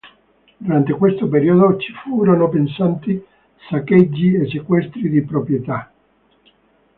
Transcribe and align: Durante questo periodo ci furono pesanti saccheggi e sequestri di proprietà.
Durante 0.59 0.93
questo 0.93 1.27
periodo 1.27 1.77
ci 1.77 1.91
furono 1.93 2.49
pesanti 2.49 3.23
saccheggi 3.69 4.33
e 4.33 4.47
sequestri 4.49 5.11
di 5.11 5.21
proprietà. 5.21 5.91